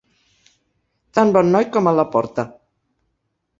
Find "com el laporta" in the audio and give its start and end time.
1.77-2.49